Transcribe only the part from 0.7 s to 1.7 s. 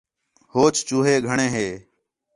چُوہے گھݨیں ہِے